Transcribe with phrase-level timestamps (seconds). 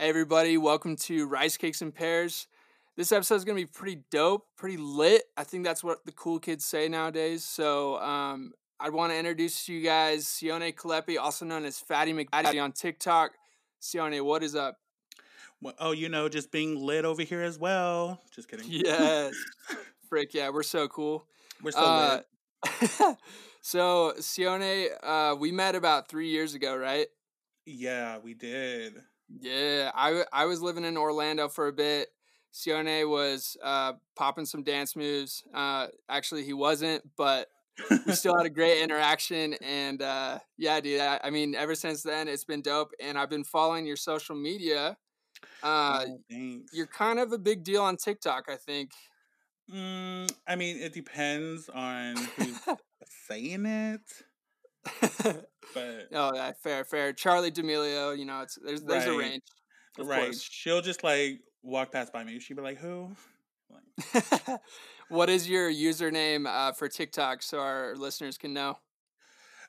[0.00, 2.46] Hey, everybody, welcome to Rice Cakes and Pears.
[2.96, 5.24] This episode is going to be pretty dope, pretty lit.
[5.36, 7.44] I think that's what the cool kids say nowadays.
[7.44, 12.14] So, um, I want to introduce to you guys Sione Kalepi, also known as Fatty
[12.14, 13.32] McFatty on TikTok.
[13.82, 14.78] Sione, what is up?
[15.60, 18.22] Well, oh, you know, just being lit over here as well.
[18.34, 18.64] Just kidding.
[18.70, 19.34] Yes.
[20.08, 21.26] Frick, yeah, we're so cool.
[21.62, 22.20] We're so Uh,
[22.80, 23.18] lit.
[23.60, 27.08] so, Sione, uh, we met about three years ago, right?
[27.66, 28.94] Yeah, we did.
[29.40, 32.08] Yeah, I, I was living in Orlando for a bit.
[32.52, 35.44] Sione was uh, popping some dance moves.
[35.54, 37.48] Uh, actually, he wasn't, but
[38.06, 39.54] we still had a great interaction.
[39.62, 42.92] And uh, yeah, dude, I, I mean, ever since then, it's been dope.
[43.00, 44.96] And I've been following your social media.
[45.62, 48.90] Uh, Oh, you're kind of a big deal on TikTok, I think.
[49.72, 52.58] Mm, I mean, it depends on who's
[53.28, 54.00] saying it,
[55.74, 57.12] but oh, yeah, fair, fair.
[57.12, 59.18] Charli D'Amelio, you know, it's there's there's a Right.
[59.18, 59.42] range.
[59.98, 60.42] Of right, course.
[60.42, 62.38] she'll just like walk past by me.
[62.38, 63.10] She'd be like, "Who?"
[64.14, 64.60] Like,
[65.08, 68.78] what is your username uh, for TikTok so our listeners can know?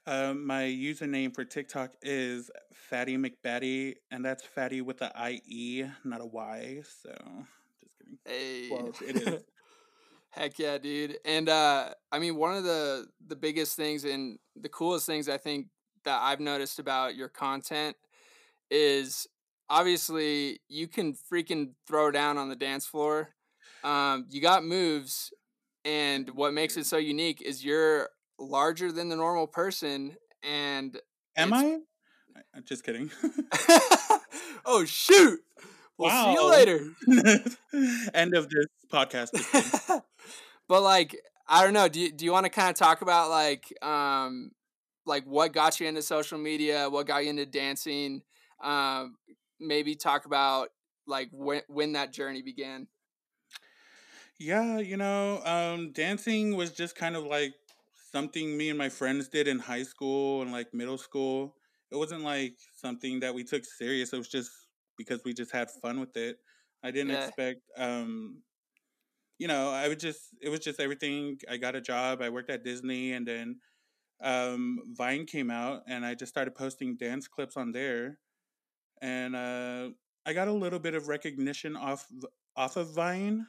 [0.07, 5.83] um, my username for TikTok is Fatty McBatty, and that's Fatty with a I E,
[6.03, 6.81] not a Y.
[7.03, 7.11] So,
[7.79, 8.17] just kidding.
[8.25, 8.69] Hey.
[8.71, 9.43] Well, it is.
[10.31, 11.17] Heck yeah, dude.
[11.25, 15.37] And uh I mean one of the the biggest things and the coolest things I
[15.37, 15.67] think
[16.05, 17.95] that I've noticed about your content
[18.69, 19.27] is
[19.69, 23.29] obviously you can freaking throw down on the dance floor.
[23.83, 25.33] Um you got moves
[25.83, 30.97] and what makes it so unique is you're larger than the normal person and
[31.37, 31.79] Am I?
[32.55, 33.11] I'm just kidding.
[34.65, 35.39] oh shoot.
[35.97, 36.79] We'll see you later.
[38.13, 40.01] End of this podcast.
[40.71, 41.19] But like
[41.49, 41.89] I don't know.
[41.89, 44.53] Do you, do you want to kind of talk about like um
[45.05, 46.89] like what got you into social media?
[46.89, 48.23] What got you into dancing?
[48.61, 49.17] Um,
[49.59, 50.69] maybe talk about
[51.05, 52.87] like when when that journey began.
[54.37, 57.53] yeah, you know, um, dancing was just kind of like
[58.11, 61.55] something me and my friends did in high school and like middle school.
[61.91, 64.13] It wasn't like something that we took serious.
[64.13, 64.51] It was just
[64.97, 66.37] because we just had fun with it.
[66.83, 67.11] I didn't Yeah.
[67.11, 68.43] expect um
[69.41, 71.39] you know, I would just it was just everything.
[71.49, 73.61] I got a job, I worked at Disney and then
[74.21, 78.19] um Vine came out and I just started posting dance clips on there.
[79.01, 79.91] And uh
[80.25, 82.07] I got a little bit of recognition off
[82.55, 83.47] off of Vine.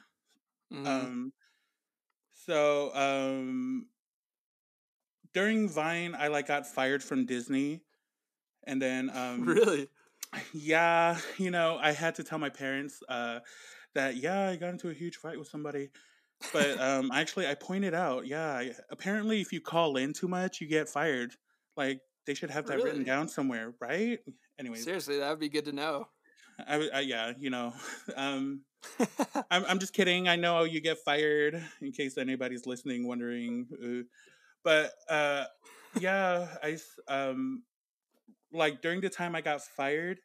[0.69, 1.13] Mhm.
[1.13, 1.33] Um
[2.33, 3.89] so um
[5.33, 7.83] during Vine I like got fired from Disney
[8.65, 9.89] and then um really?
[10.53, 13.41] yeah, you know, I had to tell my parents uh,
[13.95, 15.89] that yeah, I got into a huge fight with somebody.
[16.51, 20.59] But um, actually, I pointed out, yeah, I- apparently, if you call in too much,
[20.59, 21.33] you get fired.
[21.77, 24.19] Like they should have that written down somewhere, right?
[24.59, 26.07] Anyways, Seriously, that would be good to know.
[26.67, 27.73] I yeah, you know,
[28.15, 28.61] um,
[29.51, 30.27] I'm I'm just kidding.
[30.27, 33.67] I know you get fired in case anybody's listening, wondering.
[33.83, 34.03] Uh,
[34.63, 35.45] but uh,
[35.99, 36.77] yeah, I
[37.07, 37.63] um,
[38.51, 40.19] like during the time I got fired,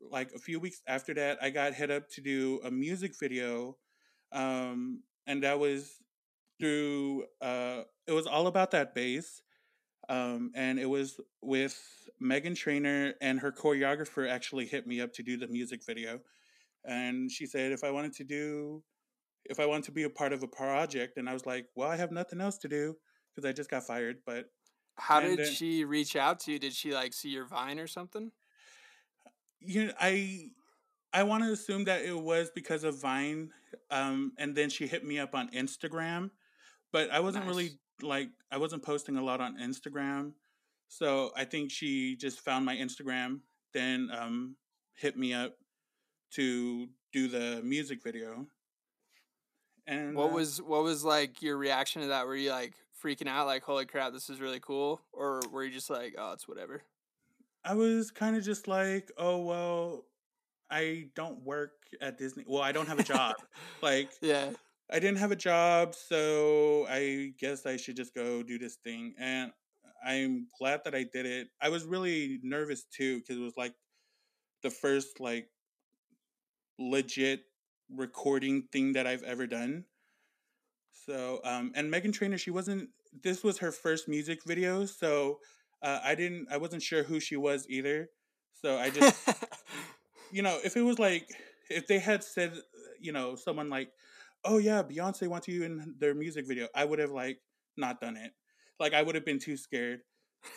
[0.00, 3.76] like a few weeks after that, I got hit up to do a music video,
[4.32, 5.96] um, and that was
[6.58, 7.24] through.
[7.40, 9.42] Uh, it was all about that bass.
[10.10, 11.78] Um, and it was with
[12.22, 16.20] Meghan Trainor and her choreographer actually hit me up to do the music video
[16.86, 18.82] and she said if I wanted to do
[19.44, 21.88] if I wanted to be a part of a project and I was like, well,
[21.90, 22.96] I have nothing else to do
[23.34, 24.46] because I just got fired, but
[24.96, 26.58] How did then- she reach out to you?
[26.58, 28.32] Did she like see your Vine or something?
[29.60, 30.50] You know, I
[31.12, 33.50] I want to assume that it was because of Vine
[33.90, 36.30] um and then she hit me up on Instagram,
[36.92, 40.32] but I wasn't really like I wasn't posting a lot on Instagram.
[40.88, 43.40] So I think she just found my Instagram,
[43.72, 44.56] then um
[44.94, 45.54] hit me up
[46.32, 48.46] to do the music video.
[49.86, 52.26] And What uh, was what was like your reaction to that?
[52.26, 55.72] Were you like freaking out, like "Holy crap, this is really cool," or were you
[55.72, 56.82] just like, "Oh, it's whatever"?
[57.68, 60.06] I was kind of just like, oh well,
[60.70, 62.44] I don't work at Disney.
[62.46, 63.36] Well, I don't have a job.
[63.82, 64.50] like yeah,
[64.90, 69.14] I didn't have a job, so I guess I should just go do this thing.
[69.18, 69.52] And
[70.02, 71.48] I'm glad that I did it.
[71.60, 73.74] I was really nervous too because it was like
[74.62, 75.50] the first like
[76.78, 77.42] legit
[77.94, 79.84] recording thing that I've ever done.
[81.04, 82.88] So, um, and Meghan Trainor, she wasn't.
[83.22, 85.38] This was her first music video, so
[85.82, 86.48] uh, I didn't.
[86.50, 88.08] I wasn't sure who she was either.
[88.62, 89.28] So I just
[90.32, 91.28] you know, if it was like
[91.70, 92.52] if they had said,
[93.00, 93.90] you know, someone like,
[94.44, 97.40] "Oh yeah, Beyonce wants you in their music video," I would have like
[97.76, 98.32] not done it.
[98.80, 100.00] Like I would have been too scared.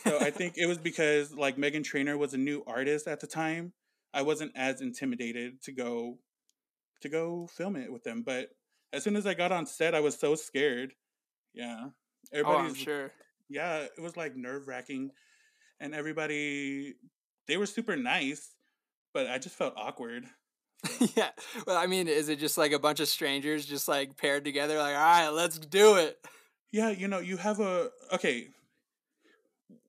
[0.03, 3.27] So I think it was because like Meghan Trainor was a new artist at the
[3.27, 3.73] time.
[4.13, 6.17] I wasn't as intimidated to go
[7.01, 8.23] to go film it with them.
[8.25, 8.49] But
[8.93, 10.93] as soon as I got on set, I was so scared.
[11.53, 11.89] Yeah.
[12.33, 13.11] Oh, I'm sure.
[13.51, 15.11] Yeah, it was like nerve wracking,
[15.79, 16.95] and everybody
[17.47, 18.55] they were super nice,
[19.13, 20.25] but I just felt awkward.
[21.15, 21.29] yeah.
[21.67, 24.77] Well, I mean, is it just like a bunch of strangers just like paired together,
[24.77, 26.17] like, all right, let's do it?
[26.71, 28.47] Yeah, you know, you have a okay.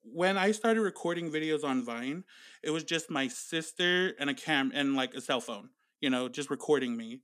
[0.03, 2.25] When I started recording videos on Vine,
[2.63, 5.71] it was just my sister and a cam and like a cell phone,
[6.01, 7.21] you know, just recording me.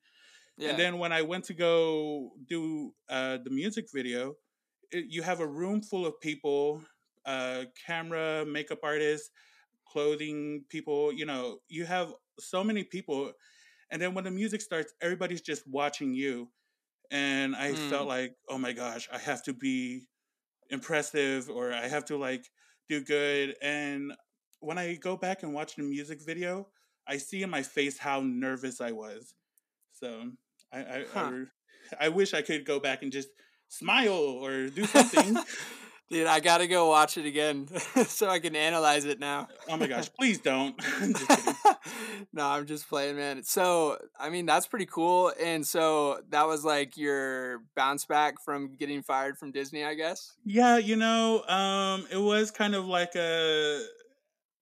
[0.57, 0.71] Yeah.
[0.71, 4.37] And then when I went to go do uh, the music video,
[4.93, 6.83] you have a room full of people,
[7.27, 9.31] uh, camera, makeup artists,
[9.87, 11.13] clothing people.
[11.13, 13.33] You know, you have so many people,
[13.91, 16.49] and then when the music starts, everybody's just watching you.
[17.11, 17.91] And I mm.
[17.91, 20.07] felt like, oh my gosh, I have to be
[20.71, 22.45] impressive, or I have to like
[22.89, 23.57] do good.
[23.63, 24.13] And
[24.61, 26.69] when I go back and watch the music video,
[27.07, 29.35] I see in my face how nervous I was.
[29.93, 30.31] So
[30.73, 31.33] I I, huh.
[32.01, 33.29] I, I wish I could go back and just
[33.69, 35.39] smile or do something.
[36.11, 37.69] Dude, I gotta go watch it again
[38.07, 39.49] so I can analyze it now.
[39.69, 40.75] oh my gosh, please don't.
[42.33, 43.43] no, I'm just playing, man.
[43.43, 45.33] So, I mean, that's pretty cool.
[45.39, 50.33] And so that was like your bounce back from getting fired from Disney, I guess.
[50.47, 53.85] Yeah, you know, um, it was kind of like a.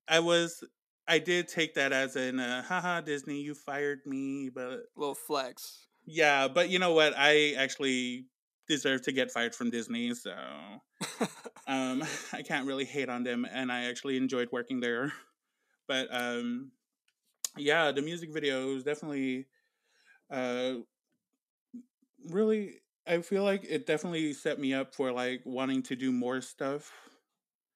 [0.08, 0.64] I was
[1.08, 5.86] I did take that as an uh, haha Disney, you fired me, but little flex.
[6.04, 7.14] Yeah, but you know what?
[7.16, 8.26] I actually
[8.68, 10.32] deserve to get fired from Disney, so
[11.66, 12.02] um,
[12.32, 15.12] I can't really hate on them, and I actually enjoyed working there.
[15.88, 16.72] But um,
[17.56, 19.46] yeah, the music video was definitely
[20.30, 20.74] uh,
[22.30, 22.80] really.
[23.08, 26.90] I feel like it definitely set me up for like wanting to do more stuff.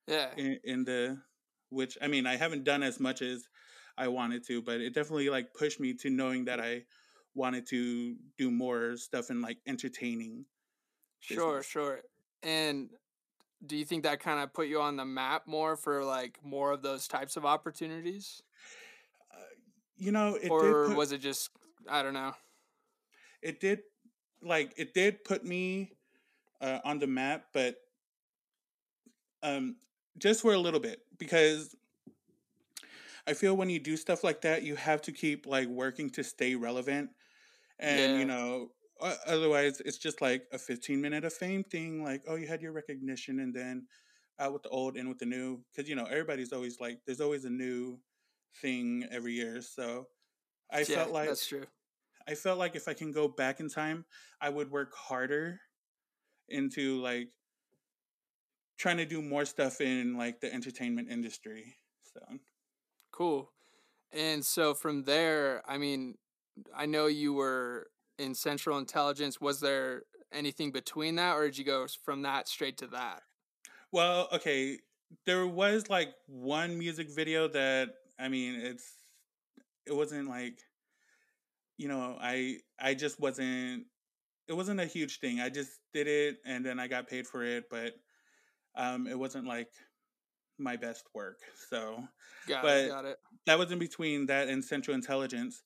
[0.08, 0.30] Yeah.
[0.36, 1.18] In, in the
[1.68, 3.48] which I mean I haven't done as much as
[3.96, 6.82] I wanted to, but it definitely like pushed me to knowing that I
[7.34, 10.46] wanted to do more stuff in like entertaining.
[11.20, 11.66] Sure, business.
[11.66, 12.00] sure.
[12.42, 12.90] And
[13.64, 16.72] do you think that kind of put you on the map more for like more
[16.72, 18.42] of those types of opportunities?
[19.32, 19.36] Uh,
[19.96, 21.50] you know, or put, was it just
[21.88, 22.32] I don't know?
[23.42, 23.80] It did,
[24.42, 25.92] like it did put me
[26.60, 27.76] uh, on the map, but
[29.42, 29.76] um,
[30.18, 31.74] just for a little bit because
[33.26, 36.24] I feel when you do stuff like that, you have to keep like working to
[36.24, 37.10] stay relevant.
[37.78, 38.18] And, yeah.
[38.18, 38.70] you know,
[39.26, 42.02] otherwise it's just like a 15 minute of fame thing.
[42.02, 43.86] Like, oh, you had your recognition and then
[44.38, 45.60] out with the old, in with the new.
[45.76, 47.98] Cause, you know, everybody's always like, there's always a new
[48.60, 49.60] thing every year.
[49.62, 50.06] So
[50.70, 51.66] I yeah, felt like that's true.
[52.28, 54.04] I felt like if I can go back in time,
[54.40, 55.60] I would work harder
[56.48, 57.28] into like
[58.78, 61.76] trying to do more stuff in like the entertainment industry.
[62.14, 62.20] So
[63.12, 63.50] cool.
[64.12, 66.16] And so from there, I mean,
[66.74, 67.88] I know you were
[68.20, 69.40] in Central Intelligence.
[69.40, 70.02] Was there
[70.32, 73.22] anything between that, or did you go from that straight to that?
[73.92, 74.78] Well, okay,
[75.26, 77.88] there was like one music video that
[78.18, 78.84] I mean, it's
[79.86, 80.58] it wasn't like
[81.76, 83.86] you know, I I just wasn't
[84.46, 85.40] it wasn't a huge thing.
[85.40, 87.94] I just did it and then I got paid for it, but
[88.76, 89.68] um, it wasn't like
[90.58, 91.38] my best work.
[91.70, 92.04] So,
[92.46, 93.16] got but it, got it.
[93.46, 95.62] That was in between that and Central Intelligence.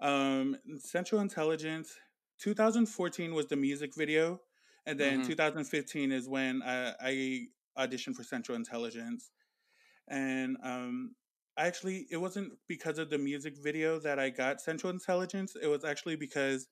[0.00, 1.94] Um, Central Intelligence,
[2.40, 4.40] 2014 was the music video,
[4.86, 5.28] and then mm-hmm.
[5.28, 7.40] 2015 is when I, I
[7.78, 9.30] auditioned for Central Intelligence,
[10.08, 11.14] and um,
[11.58, 15.56] actually it wasn't because of the music video that I got Central Intelligence.
[15.60, 16.66] It was actually because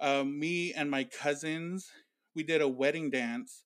[0.00, 1.90] um, me and my cousins
[2.34, 3.64] we did a wedding dance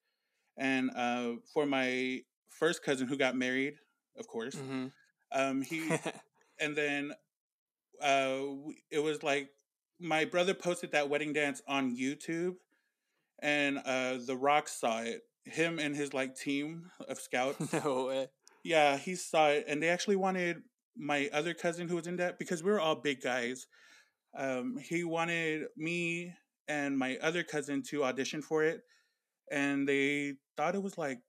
[0.56, 3.74] and uh, for my first cousin who got married,
[4.18, 4.86] of course, mm-hmm.
[5.32, 5.88] um, he,
[6.60, 7.12] and then
[8.02, 9.48] uh, it was like
[10.00, 12.54] my brother posted that wedding dance on YouTube,
[13.42, 15.22] and uh, The Rock saw it.
[15.44, 17.72] Him and his like team of scouts.
[17.72, 18.28] No way.
[18.64, 20.56] Yeah, he saw it, and they actually wanted
[20.96, 23.66] my other cousin who was in that because we were all big guys.
[24.36, 26.32] Um, he wanted me
[26.68, 28.80] and my other cousin to audition for it,
[29.52, 31.20] and they thought it was like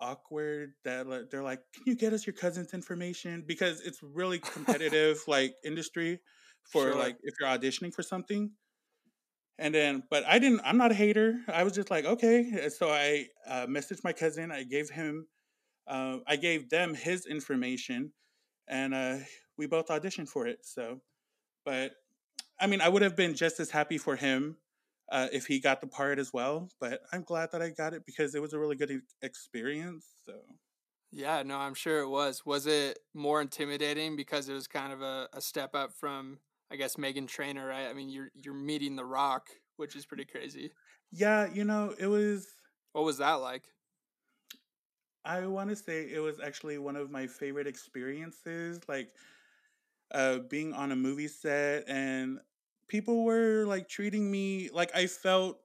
[0.00, 4.38] awkward that like, they're like, "Can you get us your cousin's information?" Because it's really
[4.54, 6.20] competitive, like industry
[6.70, 6.94] for sure.
[6.94, 8.50] like if you're auditioning for something.
[9.58, 10.60] And then, but I didn't.
[10.64, 11.40] I'm not a hater.
[11.48, 12.68] I was just like, okay.
[12.68, 14.52] So I uh, messaged my cousin.
[14.52, 15.26] I gave him,
[15.86, 18.12] uh, I gave them his information,
[18.68, 19.16] and uh,
[19.56, 20.58] we both auditioned for it.
[20.62, 21.00] So,
[21.64, 21.92] but
[22.60, 24.56] I mean, I would have been just as happy for him
[25.10, 26.70] uh, if he got the part as well.
[26.80, 30.06] But I'm glad that I got it because it was a really good experience.
[30.24, 30.42] So
[31.10, 32.44] Yeah, no, I'm sure it was.
[32.44, 36.76] Was it more intimidating because it was kind of a, a step up from, I
[36.76, 37.86] guess, Meghan Trainor, right?
[37.88, 40.72] I mean, you're you're meeting The Rock, which is pretty crazy.
[41.10, 42.54] Yeah, you know, it was.
[42.92, 43.74] What was that like?
[45.24, 49.16] I want to say it was actually one of my favorite experiences, like
[50.12, 52.40] uh, being on a movie set, and
[52.88, 55.58] people were like treating me like I felt,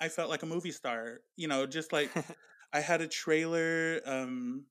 [0.00, 1.20] I felt like a movie star.
[1.36, 2.10] You know, just like
[2.72, 4.00] I had a trailer.
[4.06, 4.66] Um,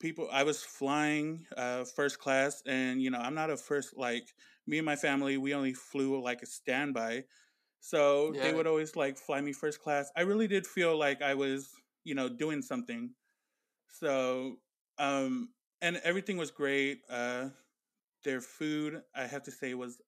[0.00, 4.34] people, I was flying uh, first class, and you know, I'm not a first like
[4.66, 5.38] me and my family.
[5.38, 7.24] We only flew like a standby,
[7.80, 10.10] so they would always like fly me first class.
[10.16, 11.70] I really did feel like I was,
[12.04, 13.10] you know, doing something.
[13.88, 14.56] So,
[14.98, 17.00] um, and everything was great.
[17.08, 17.50] Uh,
[18.24, 20.00] their food, I have to say, was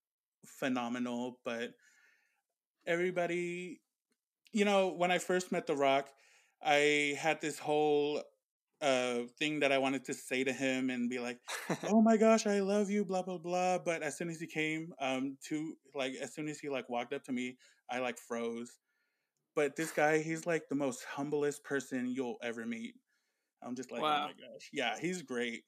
[0.59, 1.39] phenomenal.
[1.45, 1.71] But
[2.87, 3.81] everybody,
[4.53, 6.09] you know, when I first met The Rock,
[6.63, 8.23] I had this whole
[8.81, 11.39] uh thing that I wanted to say to him and be like,
[11.85, 13.79] "Oh my gosh, I love you," blah blah blah.
[13.79, 17.13] But as soon as he came, um, to like, as soon as he like walked
[17.13, 17.57] up to me,
[17.91, 18.79] I like froze.
[19.57, 22.95] But this guy, he's like the most humblest person you'll ever meet.
[23.63, 25.65] I'm just like, oh my gosh, yeah, he's great.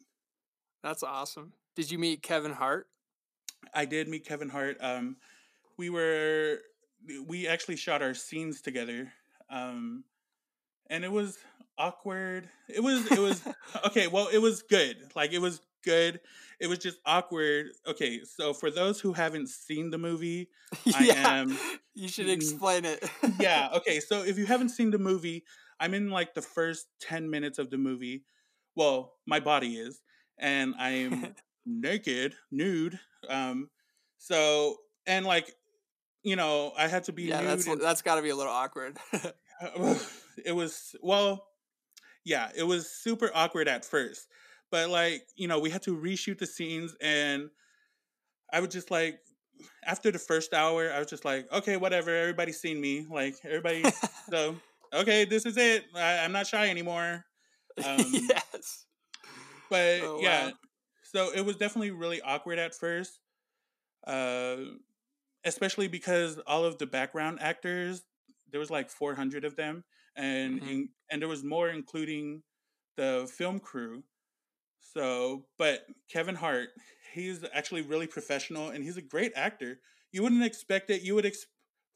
[0.82, 1.52] That's awesome.
[1.76, 2.87] Did you meet Kevin Hart?
[3.75, 4.76] I did meet Kevin Hart.
[4.81, 5.17] Um,
[5.76, 6.59] we were
[7.26, 9.12] we actually shot our scenes together,
[9.50, 10.05] um,
[10.88, 11.38] and it was
[11.79, 12.49] awkward.
[12.69, 13.43] It was it was
[13.87, 14.07] okay.
[14.07, 14.97] Well, it was good.
[15.14, 16.21] Like it was good.
[16.61, 17.67] It was just awkward.
[17.87, 20.49] Okay, so for those who haven't seen the movie,
[20.93, 21.14] I yeah.
[21.14, 21.61] am
[21.95, 23.02] You should Mm, explain it.
[23.38, 23.69] yeah.
[23.76, 25.45] Okay, so if you haven't seen the movie,
[25.81, 28.25] I'm in like the first ten minutes of the movie.
[28.76, 30.00] Well, my body is,
[30.38, 31.35] and I'm
[31.67, 32.99] naked, nude.
[33.29, 33.69] Um,
[34.19, 35.55] so and like
[36.23, 37.49] you know, I had to be yeah, nude.
[37.49, 38.99] that's and- that's got to be a little awkward.
[40.45, 41.47] it was well,
[42.25, 44.29] yeah, it was super awkward at first,
[44.71, 47.50] but like you know, we had to reshoot the scenes, and
[48.53, 49.21] I was just like,
[49.85, 53.85] after the first hour, I was just like, okay, whatever, everybody's seen me, like everybody,
[54.31, 54.57] so
[54.93, 55.85] okay, this is it.
[55.95, 57.25] I, I'm not shy anymore.
[57.87, 58.85] Um, yes.
[59.71, 60.53] but Oh, yeah wow.
[61.11, 63.21] So it was definitely really awkward at first
[64.07, 64.59] uh
[65.45, 68.05] especially because all of the background actors
[68.50, 69.85] there was like 400 of them
[70.17, 70.69] and Mhm.
[70.69, 72.43] in, and there was more including
[72.97, 74.05] the film crew
[74.81, 76.71] so but kevin hart
[77.14, 79.81] he's actually really professional and he's a great actor
[80.12, 81.47] you wouldn't expect it you would ex-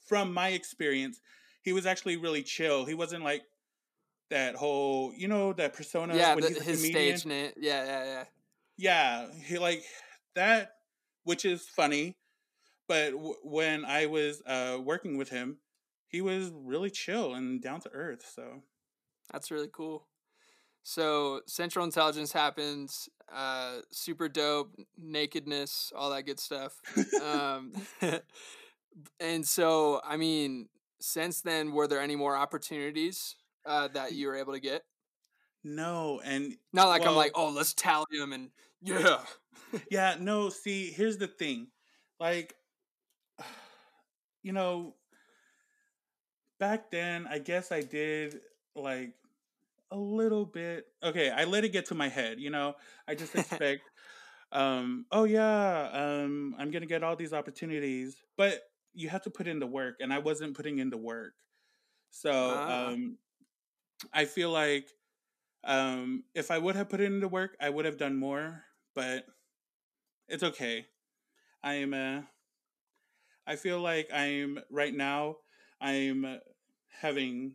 [0.07, 1.21] from my experience
[1.63, 3.43] he was actually really chill he wasn't like
[4.31, 7.53] that whole you know that persona Yeah, when the, he's his comedian stage name.
[7.57, 8.25] Yeah, yeah, yeah.
[8.77, 9.85] Yeah he like
[10.35, 10.73] that
[11.25, 12.17] which is funny
[12.89, 15.59] but w- when i was uh working with him
[16.09, 18.63] he was really chill and down to earth so
[19.33, 20.07] That's really cool.
[20.83, 26.81] So Central Intelligence happens, uh, super dope, nakedness, all that good stuff.
[27.23, 27.73] um,
[29.21, 30.69] and so, I mean,
[31.01, 34.83] since then, were there any more opportunities uh, that you were able to get?
[35.65, 38.51] No and Not like I'm like, oh, let's tally them and
[38.83, 39.19] yeah.
[39.91, 41.69] yeah no see here's the thing
[42.21, 42.55] like
[44.43, 44.95] you know
[46.61, 48.41] back then i guess i did
[48.77, 49.15] like
[49.91, 52.75] a little bit okay i let it get to my head you know
[53.09, 53.83] i just expect
[54.53, 58.61] um oh yeah um i'm gonna get all these opportunities but
[58.93, 61.33] you have to put in the work and i wasn't putting in the work
[62.11, 62.89] so Ah.
[62.89, 63.19] um
[64.13, 64.89] i feel like
[65.67, 69.25] um if i would have put in the work i would have done more but
[70.29, 70.87] it's okay
[71.63, 72.21] i'm uh
[73.47, 75.37] i feel like i'm right now
[75.81, 76.39] i'm
[77.01, 77.55] having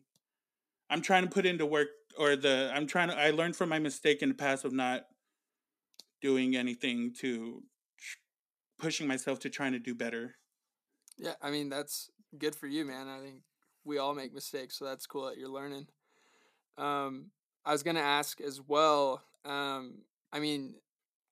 [0.89, 1.87] i'm trying to put into work
[2.17, 5.05] or the i'm trying to i learned from my mistake in the past of not
[6.21, 7.63] doing anything to
[8.79, 10.35] pushing myself to trying to do better
[11.17, 13.07] Yeah, I mean that's good for you, man.
[13.07, 13.41] I think
[13.83, 15.87] we all make mistakes, so that's cool that you're learning.
[16.77, 17.31] Um,
[17.69, 19.23] I was gonna ask as well.
[19.45, 19.99] Um,
[20.33, 20.73] I mean,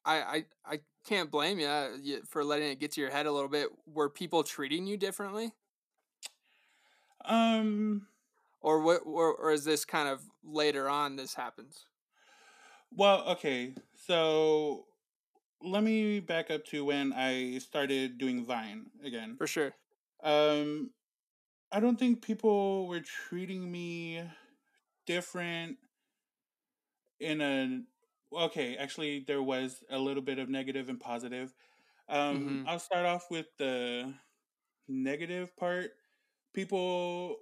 [0.05, 3.49] I I, I can't blame you for letting it get to your head a little
[3.49, 3.69] bit.
[3.87, 5.53] Were people treating you differently,
[7.25, 8.07] um
[8.61, 9.01] or what?
[9.05, 11.87] Or, or is this kind of later on this happens?
[12.91, 14.85] well okay so
[15.61, 19.73] let me back up to when i started doing vine again For sure.
[20.23, 20.91] Um,
[21.71, 24.23] I don't think people were treating me
[25.05, 25.77] different
[27.19, 27.81] in a
[28.33, 31.53] okay, actually there was a little bit of negative and positive.
[32.09, 32.67] Um, Mhm.
[32.67, 34.13] I'll start off with the
[34.87, 35.91] negative part.
[36.53, 37.37] People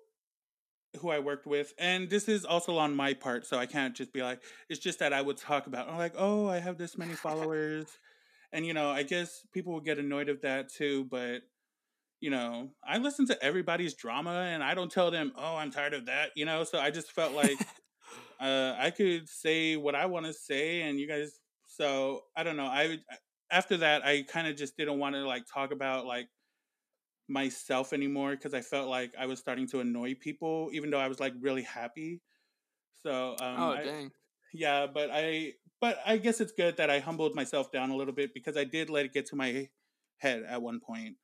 [1.00, 4.14] who I worked with, and this is also on my part, so I can't just
[4.14, 4.42] be like.
[4.70, 7.88] It's just that I would talk about, I'm like, oh, I have this many followers,
[8.54, 11.06] and you know, I guess people will get annoyed of that too.
[11.06, 11.44] But
[12.22, 15.94] you know, I listen to everybody's drama, and I don't tell them, oh, I'm tired
[15.94, 16.32] of that.
[16.36, 17.58] You know, so I just felt like
[18.40, 21.40] uh, I could say what I want to say, and you guys.
[21.68, 22.66] So I don't know.
[22.68, 23.00] I
[23.52, 26.28] after that, I kind of just didn't want to like talk about like
[27.28, 31.08] myself anymore because I felt like I was starting to annoy people, even though I
[31.08, 32.22] was like really happy.
[33.04, 34.12] So, um, oh I, dang,
[34.54, 38.14] yeah, but I, but I guess it's good that I humbled myself down a little
[38.14, 39.68] bit because I did let it get to my
[40.18, 41.16] head at one point.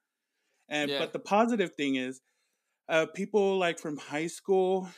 [0.70, 1.00] And Yeah.
[1.00, 2.22] but the positive thing is,
[2.89, 4.89] uh, people like from high school.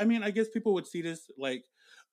[0.00, 1.64] I mean, I guess people would see this like,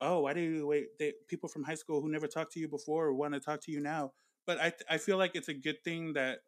[0.01, 0.97] oh, why do you wait?
[0.99, 3.71] They, people from high school who never talked to you before want to talk to
[3.71, 4.13] you now.
[4.45, 6.39] But I, I feel like it's a good thing that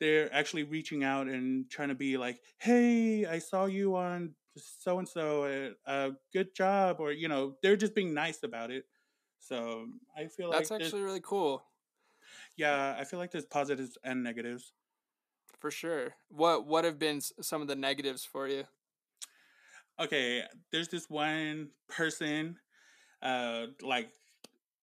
[0.00, 4.98] they're actually reaching out and trying to be like, hey, I saw you on so
[4.98, 8.84] and so, uh, good job, or you know, they're just being nice about it.
[9.38, 9.86] So
[10.16, 11.62] I feel that's like actually really cool
[12.56, 14.72] yeah, I feel like there's positives and negatives.
[15.60, 16.14] for sure.
[16.28, 18.64] What what have been some of the negatives for you?
[20.00, 22.56] Okay there's this one person
[23.22, 24.10] uh like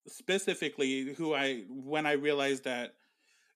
[0.08, 2.94] specifically who i when i realized that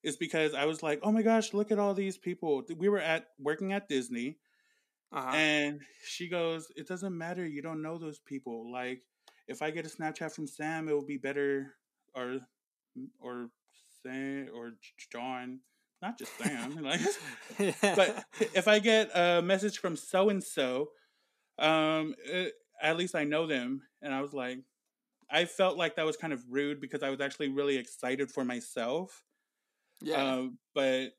[0.03, 2.99] is because i was like oh my gosh look at all these people we were
[2.99, 4.37] at working at disney
[5.13, 5.35] Uh-huh.
[5.35, 9.01] and she goes it doesn't matter you don't know those people like
[9.47, 11.75] if i get a snapchat from sam it will be better
[12.15, 12.39] or
[13.19, 13.49] or
[14.03, 14.73] sam or
[15.11, 15.59] john
[16.01, 17.01] not just sam like
[17.81, 18.25] but
[18.55, 20.89] if I get a message from so and so,
[21.59, 22.49] um, eh,
[22.81, 23.83] at least I know them.
[24.01, 24.59] And I was like,
[25.29, 28.43] I felt like that was kind of rude because I was actually really excited for
[28.43, 29.23] myself.
[30.01, 31.09] yeah, Um, but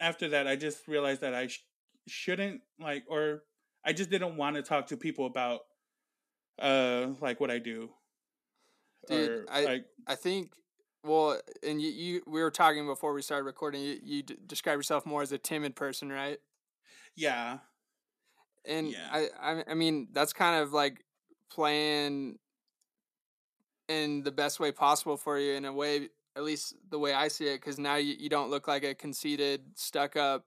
[0.00, 1.64] after that, I just realized that I sh-
[2.06, 3.44] shouldn't like, or
[3.84, 5.60] I just didn't want to talk to people about,
[6.58, 7.90] uh, like what I do.
[9.06, 10.52] Dude, or I- like, I think.
[11.04, 13.80] Well, and you, you we were talking before we started recording.
[13.80, 16.40] You, you d- describe yourself more as a timid person, right?
[17.16, 17.58] yeah,
[18.66, 19.08] And Yeah.
[19.10, 21.04] I, I, I mean, that's kind of like
[21.50, 22.38] playing
[23.88, 27.28] in the best way possible for you, in a way, at least the way I
[27.28, 30.46] see it, because now you, you don't look like a conceited, stuck up,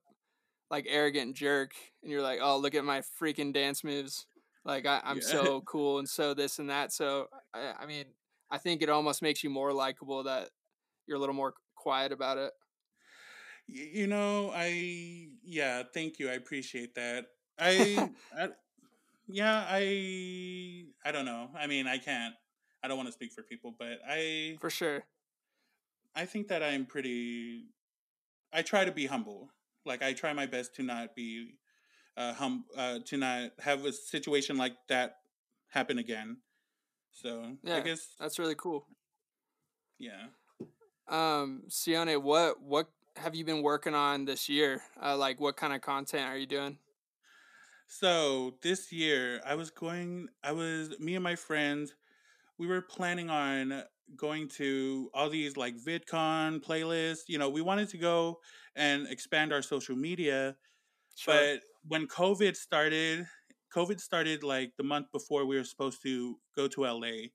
[0.72, 4.28] like arrogant jerk, and you're like, oh, look at my freaking dance moves.
[4.66, 5.22] Like I, I'm Yeah.
[5.22, 6.94] so cool and so this and that.
[6.94, 8.06] So I, I mean,
[8.52, 10.50] I think it almost makes you more likable that
[11.08, 12.54] you're a little more quiet about it.
[13.68, 17.28] You know i yeah thank you i appreciate that
[17.60, 18.50] I, I
[19.28, 22.34] yeah i i don't know i mean i can't
[22.84, 25.04] i don't want to speak for people but i For sure.
[26.16, 27.66] i think that i'm pretty
[28.52, 29.50] i try to be humble
[29.86, 31.52] like i try my best to not be
[32.18, 35.18] uh hum uh to not have a situation like that
[35.70, 36.38] happen again
[37.12, 37.82] so i Yeah.
[37.82, 38.88] guess That's really cool.
[40.00, 40.28] yeah
[41.10, 44.84] Um, Sione, what what have you been working on this year?
[45.02, 46.78] Uh, like, what kind of content are you doing?
[47.90, 50.30] So this year, I was going.
[50.44, 51.96] I was me and my friends.
[52.58, 53.84] We were planning on
[54.16, 57.24] going to all these like VidCon playlists.
[57.28, 58.40] You know, we wanted to go
[58.76, 60.58] and expand our social media.
[61.16, 61.36] Sure.
[61.36, 63.28] But when COVID started,
[63.76, 67.32] COVID started like the month before we were supposed to go to LA.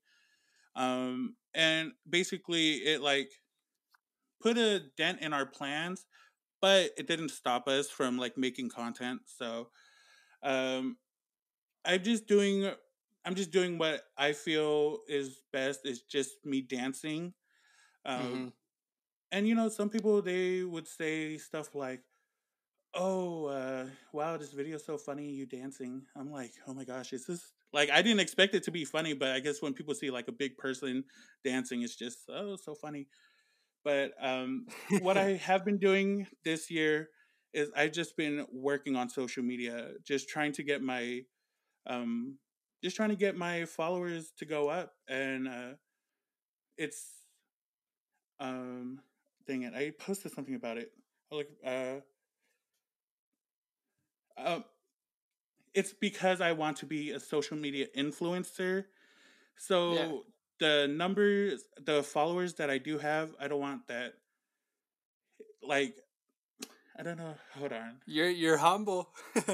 [0.75, 3.29] Um, and basically, it like
[4.41, 6.05] put a dent in our plans,
[6.61, 9.21] but it didn't stop us from like making content.
[9.25, 9.69] So
[10.45, 10.97] um
[11.85, 12.69] i'm just doing
[13.25, 17.33] i'm just doing what i feel is best It's just me dancing
[18.05, 18.53] um Mhm.
[19.31, 22.01] and you know some people they would say stuff like
[22.95, 27.13] oh uh wow this video is so funny you dancing i'm like oh my gosh
[27.13, 29.93] is this like i didn't expect it to be funny but i guess when people
[29.95, 31.03] see like a big person
[31.43, 33.07] dancing it's just oh so funny
[33.83, 37.09] but um what I have been doing this year
[37.55, 41.21] is I've just been working on social media, just trying to get my,
[41.87, 42.37] um,
[42.83, 45.73] just trying to get my followers to go up, and uh,
[46.77, 47.05] it's,
[48.39, 48.99] um,
[49.47, 50.91] dang it, I posted something about it.
[51.31, 52.01] Like, uh,
[54.37, 54.65] um,
[55.73, 58.85] it's because I want to be a social media influencer.
[59.57, 59.93] So
[60.59, 64.13] the numbers, the followers that I do have, I don't want that.
[65.63, 65.97] Like,
[66.97, 67.35] I don't know.
[67.57, 67.97] Hold on.
[68.05, 69.09] You're you're humble.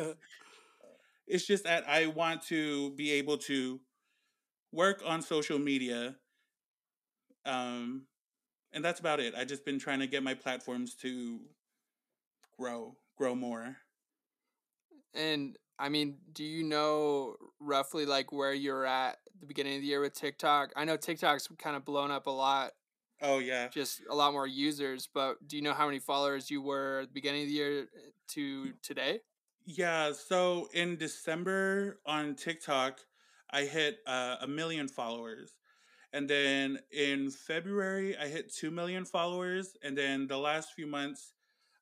[1.31, 3.79] It's just that I want to be able to
[4.73, 6.17] work on social media.
[7.45, 8.07] Um,
[8.73, 9.33] and that's about it.
[9.33, 11.39] I just been trying to get my platforms to
[12.59, 13.77] grow, grow more.
[15.13, 19.87] and I mean, do you know roughly like where you're at the beginning of the
[19.87, 20.73] year with TikTok?
[20.75, 22.73] I know TikTok's kind of blown up a lot.
[23.21, 23.67] Oh yeah.
[23.67, 27.09] Just a lot more users, but do you know how many followers you were at
[27.09, 27.87] the beginning of the year
[28.29, 29.19] to today?
[29.65, 32.99] Yeah, so in December on TikTok,
[33.51, 35.53] I hit uh, a million followers.
[36.13, 39.75] And then in February, I hit 2 million followers.
[39.83, 41.33] And then the last few months,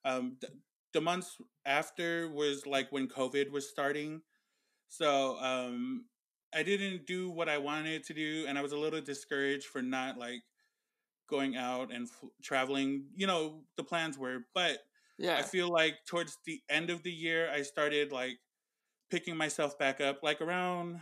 [0.05, 0.53] um, th-
[0.93, 4.21] the months after was like when COVID was starting.
[4.87, 6.05] So um,
[6.53, 8.45] I didn't do what I wanted to do.
[8.47, 10.43] And I was a little discouraged for not like
[11.29, 13.05] going out and f- traveling.
[13.15, 14.45] You know, the plans were.
[14.53, 14.79] But
[15.17, 15.37] Yeah.
[15.37, 18.39] I feel like towards the end of the year, I started like
[19.09, 21.01] picking myself back up, like around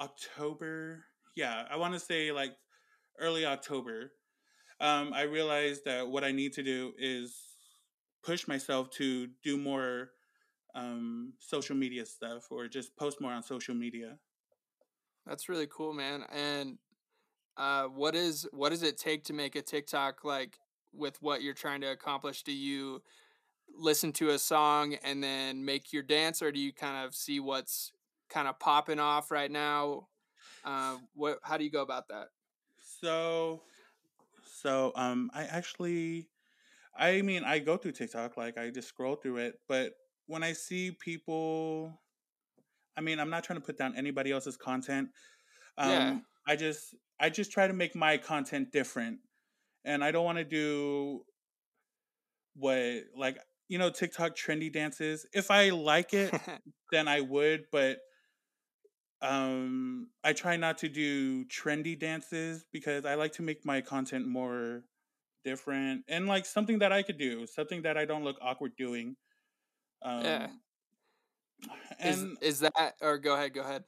[0.00, 1.04] October.
[1.34, 2.56] Yeah, I want to say like
[3.18, 4.12] early October.
[4.80, 7.36] Um, I realized that what I need to do is
[8.22, 10.10] push myself to do more
[10.74, 14.18] um, social media stuff or just post more on social media.
[15.26, 16.24] That's really cool, man.
[16.30, 16.78] And
[17.58, 20.58] uh, what is what does it take to make a TikTok like
[20.94, 22.42] with what you're trying to accomplish?
[22.44, 23.02] Do you
[23.76, 27.40] listen to a song and then make your dance, or do you kind of see
[27.40, 27.92] what's
[28.30, 30.08] kind of popping off right now?
[30.64, 31.40] Uh, what?
[31.42, 32.28] How do you go about that?
[33.00, 33.62] So,
[34.44, 36.28] so um, I actually,
[36.96, 39.94] I mean, I go through TikTok, like I just scroll through it, but
[40.26, 42.00] when I see people,
[42.96, 45.08] I mean, I'm not trying to put down anybody else's content.
[45.76, 46.18] Um, Yeah.
[46.48, 49.18] I just, I just try to make my content different,
[49.84, 51.22] and I don't want to do
[52.56, 55.26] what like you know TikTok trendy dances.
[55.32, 56.34] If I like it,
[56.92, 57.98] then I would, but
[59.20, 64.28] um I try not to do trendy dances because I like to make my content
[64.28, 64.84] more
[65.44, 69.16] different and like something that I could do, something that I don't look awkward doing.
[70.02, 70.46] Um yeah.
[72.04, 73.82] Is and is that or go ahead, go ahead.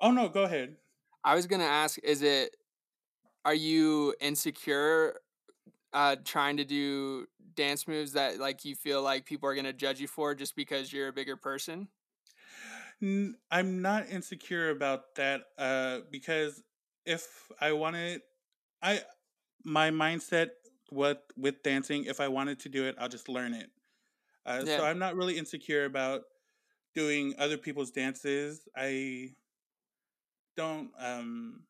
[0.00, 0.76] oh no, go ahead.
[1.24, 2.56] I was gonna ask, is it
[3.44, 5.20] are you insecure
[5.92, 10.00] uh trying to do dance moves that like you feel like people are gonna judge
[10.00, 11.88] you for just because you're a bigger person?
[13.50, 16.62] I'm not insecure about that uh because
[17.06, 18.22] if I wanted
[18.82, 19.02] I
[19.64, 20.50] my mindset
[20.90, 23.70] what with dancing if I wanted to do it, I'll just learn it.
[24.46, 26.22] Uh, so I'm not really insecure about
[26.94, 28.68] doing other people's dances.
[28.76, 29.34] I
[30.58, 31.62] don't um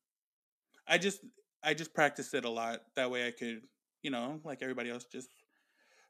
[0.88, 1.20] I just
[1.62, 2.80] I just practice it a lot.
[2.96, 3.62] That way I could,
[4.02, 5.28] you know, like everybody else just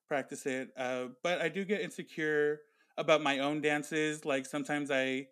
[0.09, 0.71] practice it.
[0.77, 2.61] Uh but I do get insecure
[2.97, 4.25] about my own dances.
[4.25, 5.29] Like sometimes I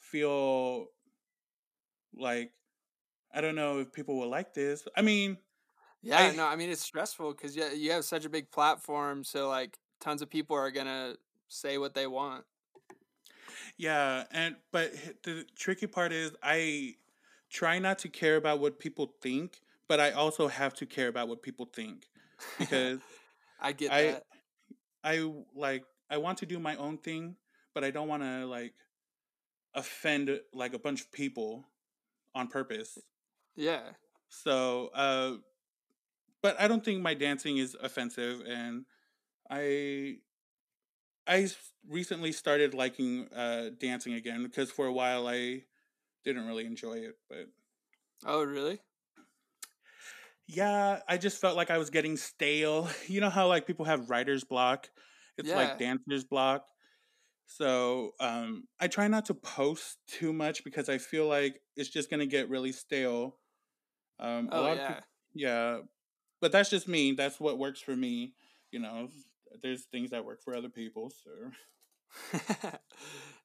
[0.00, 0.88] feel
[2.14, 2.52] like
[3.32, 4.86] I don't know if people will like this.
[4.96, 5.38] I mean,
[6.02, 9.22] Yeah, I no, I mean it's stressful because yeah, you have such a big platform,
[9.24, 11.16] so like tons of people are gonna
[11.48, 12.44] say what they want.
[13.76, 16.94] Yeah, and but the tricky part is I
[17.50, 21.28] try not to care about what people think, but I also have to care about
[21.28, 22.06] what people think
[22.58, 23.00] because
[23.60, 24.24] I get I that.
[25.02, 27.36] I like I want to do my own thing,
[27.74, 28.74] but I don't want to like
[29.74, 31.64] offend like a bunch of people
[32.34, 32.98] on purpose.
[33.56, 33.82] Yeah.
[34.28, 35.32] So, uh
[36.42, 38.86] but I don't think my dancing is offensive and
[39.50, 40.18] I
[41.30, 41.48] I
[41.88, 45.64] recently started liking uh dancing again because for a while I
[46.24, 47.48] didn't really enjoy it, but
[48.24, 48.80] Oh, really?
[50.46, 52.88] yeah, I just felt like I was getting stale.
[53.08, 54.90] You know how like people have writer's block?
[55.38, 55.54] It's Yeah.
[55.54, 56.66] like dancer's block.
[57.46, 62.10] So, um I try not to post too much because I feel like it's just
[62.10, 63.38] going to get really stale.
[64.20, 64.80] Um Oh, yeah.
[64.86, 65.80] people yeah,
[66.40, 67.12] but that's just me.
[67.12, 68.34] That's what works for me,
[68.72, 69.10] you know.
[69.62, 71.30] There's things that work for other people, so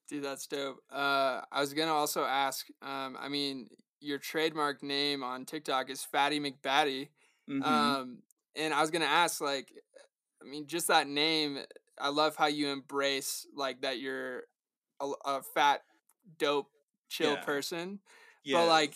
[0.09, 0.77] Dude, that's dope.
[0.91, 2.67] Uh, I was gonna also ask.
[2.81, 7.09] Um, I mean, your trademark name on TikTok is Fatty McBatty.
[7.49, 7.63] mhm.
[7.65, 8.17] Um,
[8.55, 9.71] and I was gonna ask, like,
[10.41, 11.59] I mean, just that name.
[11.99, 14.43] I love how you embrace like that you're
[14.99, 15.81] a, a fat,
[16.37, 16.69] dope,
[17.09, 17.43] chill Yeah.
[17.43, 17.99] person.
[18.43, 18.57] yeah.
[18.57, 18.95] But like,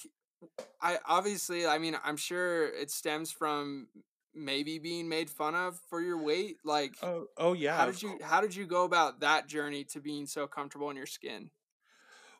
[0.81, 3.87] I obviously, I mean, I'm sure it stems from
[4.35, 6.57] maybe being made fun of for your weight.
[6.63, 7.77] Like, oh, oh yeah.
[7.77, 10.97] how did you how did you go about that journey to being so comfortable in
[10.97, 11.49] your skin?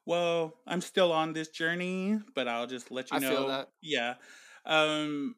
[0.06, 3.66] Well, I'm still on this journey, but I'll just let you I know.
[3.82, 4.16] Yeah.
[4.66, 5.36] Um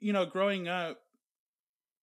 [0.00, 1.00] you know, growing up,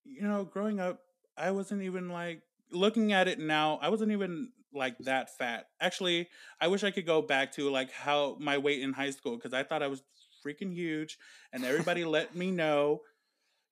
[0.04, 1.00] you know, growing up,
[1.38, 2.41] I wasn't even like
[2.72, 5.68] looking at it now, I wasn't even like that fat.
[5.80, 6.28] Actually,
[6.60, 9.54] I wish I could go back to like how my weight in high school cuz
[9.54, 10.04] I thought I was
[10.46, 11.18] freaking huge
[11.52, 13.02] and everybody let me know,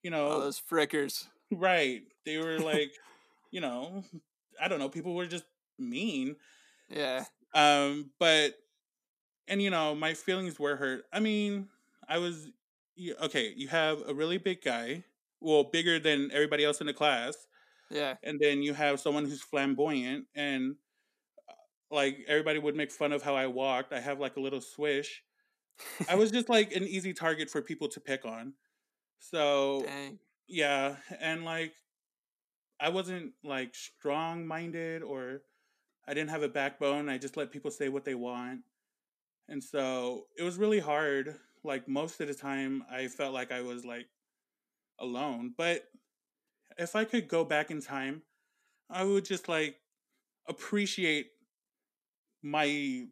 [0.04, 1.28] you All know, those frickers.
[1.52, 2.04] right.
[2.26, 2.92] They were like,
[3.52, 4.04] you know,
[4.62, 5.46] I don't know, people were just
[5.80, 6.36] mean.
[6.90, 7.26] Yeah.
[7.54, 8.56] Um, but
[9.48, 11.06] and you know, my feelings were hurt.
[11.14, 11.70] I mean,
[12.08, 12.48] I was
[13.22, 13.54] okay.
[13.56, 15.04] You have a really big guy,
[15.42, 17.36] well, bigger than everybody else in the class.
[17.90, 18.16] Yeah.
[18.24, 20.76] And then you have someone who's flamboyant and
[21.50, 21.54] uh,
[21.92, 23.94] like everybody would make fun of how I walked.
[23.94, 25.24] I have like a little swish.
[26.08, 28.54] I was just like an easy target for people to pick on.
[29.20, 30.20] So Dang.
[30.48, 31.74] yeah, and like
[32.80, 35.42] I wasn't like strong minded or
[36.08, 37.10] I didn't have a backbone.
[37.10, 38.62] I just let people say what they want.
[39.48, 41.36] And so it was really hard.
[41.64, 44.08] Like most of the time I felt like I was like
[45.00, 45.54] alone.
[45.58, 45.84] But
[46.78, 48.22] if I could go back in time,
[48.90, 49.78] I would just like
[50.48, 51.28] appreciate
[52.42, 53.06] my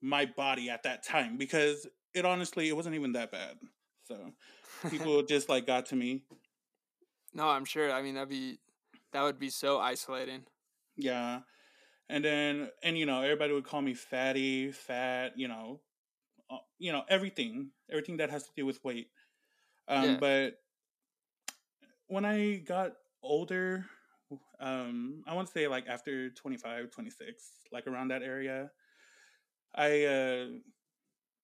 [0.00, 3.56] my body at that time because it honestly it wasn't even that bad.
[4.06, 4.32] So
[4.90, 6.22] people just like got to me.
[7.34, 7.92] No, I'm sure.
[7.92, 8.58] I mean, that'd be
[9.12, 10.42] that would be so isolating.
[10.96, 11.40] Yeah.
[12.08, 15.80] And then and you know, everybody would call me fatty, fat, you know,
[16.50, 19.08] uh, you know, everything, everything that has to do with weight.
[19.88, 20.16] Um Yeah.
[20.20, 20.54] but
[22.06, 23.86] when I got older,
[24.60, 28.70] um I want to say like after 25, 26, like around that area,
[29.74, 30.46] I uh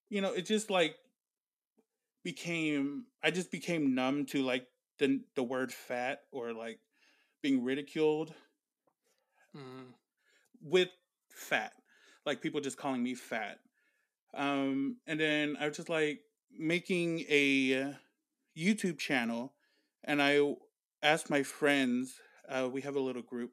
[0.09, 0.97] you know, it just like
[2.24, 4.66] became I just became numb to like
[4.98, 6.80] the the word fat or like
[7.42, 8.34] being ridiculed
[9.56, 9.94] Mm.
[10.62, 10.88] with
[11.30, 11.72] fat.
[12.26, 13.58] Like people just calling me fat.
[14.34, 16.20] Um and then I was just like
[16.52, 17.94] making a
[18.56, 19.54] YouTube channel
[20.04, 20.40] and I
[21.02, 22.14] asked my friends,
[22.48, 23.52] uh we have a little group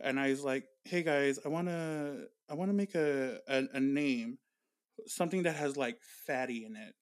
[0.00, 3.64] and I was like, "Hey guys, I want to I want to make a, a
[3.74, 4.38] a name
[5.06, 6.94] something that has like fatty in it."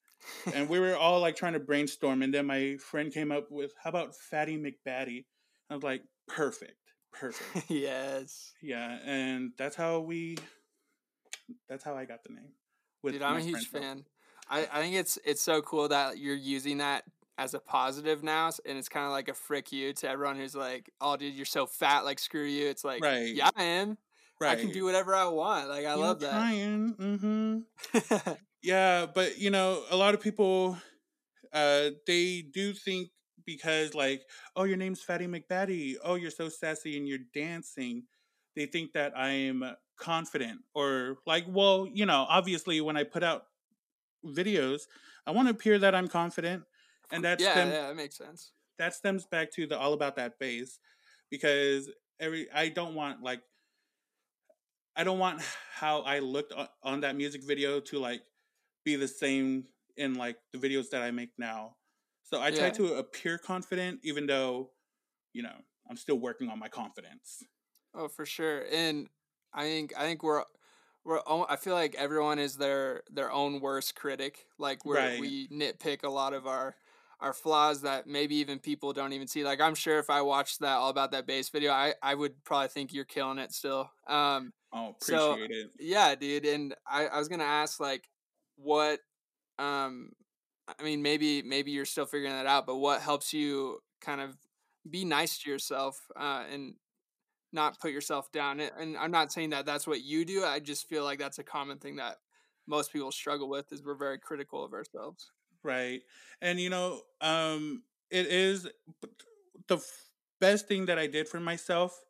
[0.55, 3.73] And we were all like trying to brainstorm and then my friend came up with
[3.83, 5.25] how about fatty mcbatty
[5.71, 6.77] i was like perfect
[7.13, 8.53] perfect yes.
[8.63, 10.37] yeah and that's how we
[11.69, 12.53] that's how i got the name
[13.03, 14.05] with Dude, I'm a huge fan.
[14.49, 17.05] I, I think it's it's so cool that you're using that
[17.39, 20.55] as a positive now, and it's kind of like a frick you to everyone who's
[20.55, 23.35] like, "Oh, dude, you're so fat, like screw you." It's like, Right.
[23.35, 23.99] yeah, I am.
[24.41, 25.69] right I can do whatever I want.
[25.69, 26.31] Like I You love that.
[26.33, 28.33] trying mm-hmm
[28.63, 30.77] yeah but you know a lot of people
[31.53, 33.11] uh they do think
[33.45, 34.23] because like
[34.57, 38.05] oh your name's fatty mcbatty oh you're so sassy and you're dancing
[38.55, 39.65] they think that i'm
[39.99, 43.45] confident or like well you know obviously when i put out
[44.25, 44.83] videos
[45.27, 46.63] i want to appear that i'm confident
[47.11, 48.53] and that yeah, yeah, that makes sense.
[48.79, 50.79] that stems back to the all about that bass
[51.31, 53.43] because every i don't want like
[54.97, 55.43] i don't want
[55.75, 58.23] how i looked on, on that music video to like
[58.85, 59.65] be the same
[59.97, 61.77] in like the videos that i make now
[62.23, 62.71] so i try Yeah.
[62.71, 64.71] to appear confident even though
[65.33, 65.55] you know
[65.91, 67.43] i'm still working on my confidence
[67.95, 68.65] Oh, for sure.
[68.73, 69.09] And
[69.53, 70.45] I think I think we're
[71.05, 74.47] we're I feel like everyone is their their own worst critic.
[74.59, 75.21] Like we're Right.
[75.21, 76.75] we nitpick a lot of our
[77.21, 79.45] our flaws that maybe even people don't even see.
[79.45, 82.43] Like I'm sure if I watched that all about that bass video, I I would
[82.45, 83.91] probably think you're killing it still.
[84.07, 86.47] Um oh So- appreciate it yeah, dude.
[86.47, 88.09] And I I was to ask like
[88.63, 89.01] what
[89.59, 90.11] um
[90.79, 94.37] I mean maybe maybe you're still figuring that out, but what helps you kind of
[94.89, 96.75] be nice to yourself uh and
[97.53, 98.61] not put yourself down.
[98.61, 100.43] And- I'm not saying that that's what you do.
[100.45, 102.17] I just feel like that's a common thing that
[102.67, 105.31] most people struggle with is we're very critical of ourselves.
[105.65, 106.01] right
[106.41, 108.67] and you know um it is
[109.69, 109.79] the
[110.41, 112.01] best thing that i did for myself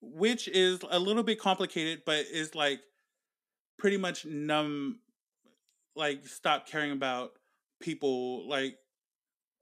[0.00, 2.80] which is a little bit complicated but is like
[3.78, 4.98] pretty much numb
[5.96, 7.32] like stop caring about
[7.80, 8.78] people like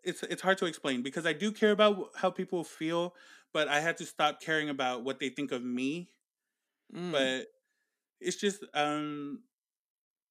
[0.05, 3.15] it's it's hard to explain because i do care about how people feel
[3.53, 6.11] but i had to stop caring about what they think of me.
[6.95, 7.47] Mm, but
[8.21, 9.41] it's just um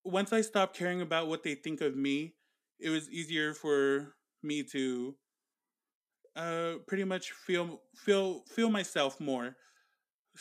[0.04, 2.34] once i stopped caring about what they think of me
[2.80, 5.16] it was easier for me to
[6.36, 9.56] uh pretty much feel feel feel myself more.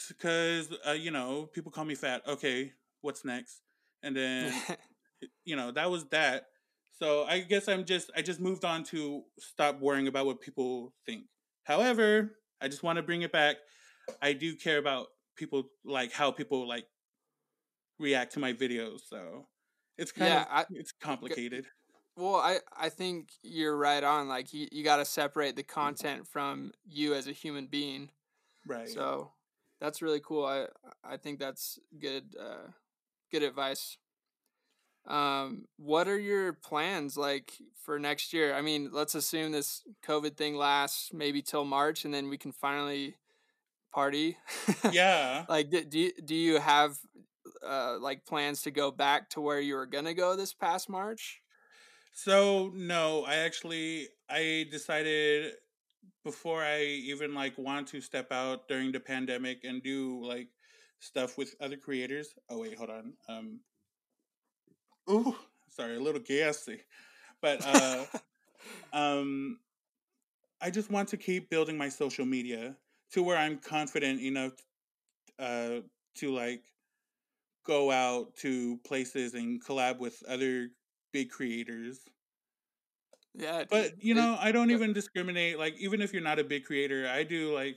[0.09, 3.63] Because uh, you know people call me fat okay what's next?
[4.03, 4.53] And then
[5.45, 6.47] you know that was that
[6.93, 10.95] so i guess i'm just i just moved on to stop worrying about what people
[11.07, 11.27] think
[11.65, 13.57] however i just want to bring it back
[14.23, 16.87] i do care about people like how people like
[17.99, 19.49] react to my videos so
[19.97, 21.67] it's kind Yeah, of I- it's complicated
[22.17, 24.29] well, I, I think you're right on.
[24.29, 28.11] Like you, you got to separate the content from you as a human being.
[28.67, 29.33] right So
[29.81, 30.47] that's really cool.
[30.47, 30.69] I
[31.05, 32.69] I think that's good uh,
[33.33, 33.99] good advice.
[35.07, 37.53] Um, what are your plans like
[37.85, 38.55] for next year?
[38.55, 42.53] I mean, let's assume this COVID thing lasts maybe till March, and then we can
[42.53, 43.17] finally
[43.93, 44.37] party.
[44.93, 45.45] Yeah.
[45.49, 46.99] like, do, do you, do you have
[47.67, 51.41] uh, like plans to go back to where you were gonna go this past March?
[52.13, 55.53] So no, I actually I decided
[56.25, 60.49] before I even like want to step out during the pandemic and do like
[60.99, 62.35] stuff with other creators.
[62.49, 63.13] Oh wait, hold on.
[63.29, 63.61] Um
[65.11, 65.37] Ooh,
[65.69, 66.83] sorry, a little gassy.
[67.41, 68.07] But uh
[68.93, 69.61] um
[70.61, 72.77] I just want to keep building my social media
[73.13, 74.53] to where I'm confident enough
[75.39, 75.81] uh
[76.17, 76.65] to like
[77.65, 80.71] go out to places and collab with other
[81.13, 82.01] big creators.
[83.35, 85.59] Yeah, But you know, I don't even discriminate.
[85.59, 87.77] Like, even if you're not a big creator, I do like.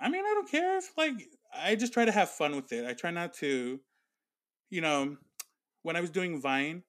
[0.00, 1.14] I mean, I don't care if like
[1.54, 2.86] I just try to have fun with it.
[2.86, 3.80] I try not to,
[4.70, 5.16] you know,
[5.82, 6.84] when I was doing Vine,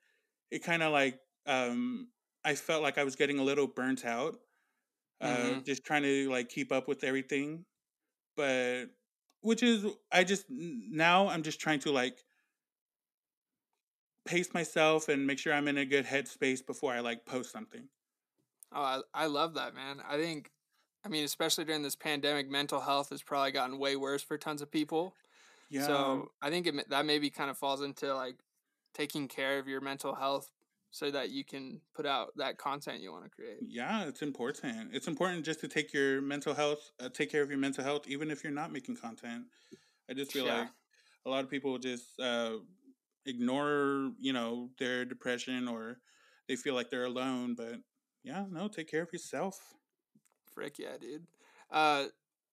[0.52, 2.12] it kind of like um
[2.46, 4.40] I felt like I was getting a little burnt out,
[5.22, 5.66] uh, Mhm.
[5.66, 7.66] just trying to like keep up with everything.
[8.38, 8.88] But
[9.42, 12.26] which is I just now I'm just trying to like
[14.26, 17.90] pace myself and make sure I'm in a good headspace before I like post something.
[18.72, 20.02] Oh, I, I love that, man.
[20.06, 20.52] I think,
[21.04, 24.62] I mean, especially during this pandemic, mental health has probably gotten way worse for tons
[24.62, 25.18] of people.
[25.70, 26.22] Yeah.
[26.22, 28.38] So I think it, that maybe kind of falls into like
[28.94, 30.50] taking care of your mental health
[30.92, 33.64] so that you can put out that content you want to create.
[33.68, 34.94] Yeah, it's important.
[34.94, 38.08] It's important just to take your mental health, uh, take care of your mental health,
[38.08, 39.46] even if you're not making content.
[40.10, 40.60] I just feel Yeah.
[40.60, 40.70] like
[41.26, 42.58] a lot of people just uh,
[43.26, 45.98] ignore, you know, their depression or
[46.48, 47.56] they feel like they're alone.
[47.56, 47.82] But
[48.24, 49.76] yeah, no, take care of yourself.
[50.54, 51.28] Frick yeah, dude.
[51.70, 52.08] Uh,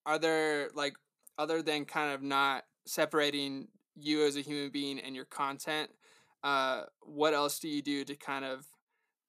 [0.05, 0.95] are there like
[1.37, 5.91] other than kind of not separating you as a human being and your content?
[6.43, 8.65] Uh, what else do you do to kind of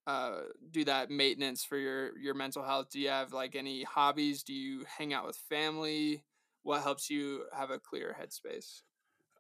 [0.06, 2.90] uh, do that maintenance for your your mental health?
[2.90, 4.42] Do you have like any hobbies?
[4.42, 6.24] Do you hang out with family?
[6.62, 8.82] What helps you have a clear headspace?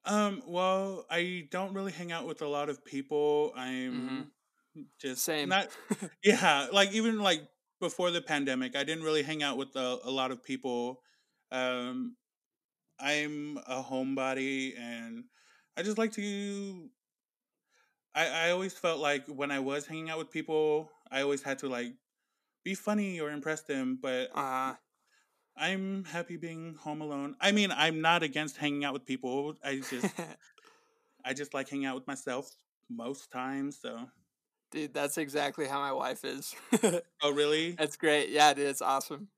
[0.04, 3.52] Um, well, I don't really hang out with a lot of people.
[3.54, 4.30] I'm
[4.98, 5.48] just Same.
[5.48, 5.68] not
[6.24, 7.42] yeah, like even like
[7.80, 11.00] before the pandemic, I didn't really hang out with a, a lot of people.
[11.50, 12.16] Um,
[12.98, 15.24] I'm a homebody, and
[15.76, 16.88] I just like to.
[18.14, 21.58] I I always felt like when I was hanging out with people, I always had
[21.60, 21.94] to like
[22.64, 23.98] be funny or impress them.
[24.00, 24.74] But Uh,
[25.56, 27.36] I'm happy being home alone.
[27.40, 29.56] I mean, I'm not against hanging out with people.
[29.62, 30.14] I just
[31.24, 32.50] I just like hanging out with myself
[32.88, 33.78] most times.
[33.80, 34.10] So,
[34.70, 36.54] dude, that's exactly how my wife is.
[37.22, 37.78] oh really?
[37.78, 38.30] that's great.
[38.30, 39.28] Yeah, dude, it's awesome.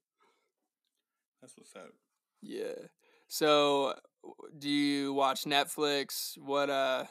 [1.40, 1.92] That's what's up.
[2.40, 2.74] Yeah.
[3.28, 3.94] So,
[4.58, 6.38] do you watch Netflix?
[6.38, 7.04] What uh,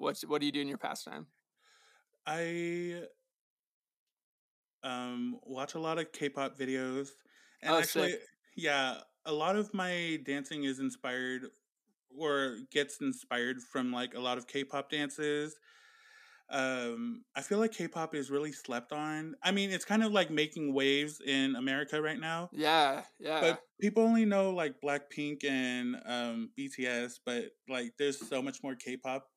[0.00, 1.28] what's what do you do in your pastime?
[2.26, 3.08] I
[4.82, 7.10] um watch a lot of K-pop videos,
[7.62, 8.20] and Oh, actually, sick.
[8.56, 11.42] yeah, a lot of my dancing is inspired
[12.16, 15.58] or gets inspired from like a lot of K-pop dances.
[16.50, 19.36] Um, I feel like K-pop is really slept on.
[19.42, 22.52] I mean, it's kind of like making waves in America right now.
[22.52, 23.40] Yeah, yeah.
[23.40, 28.74] But people only know like Blackpink and um, BTS, but like there's so much more
[28.76, 29.29] K-pop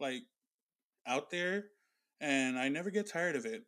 [0.00, 0.22] like
[1.06, 1.66] out there,
[2.20, 3.64] and I never get tired of it.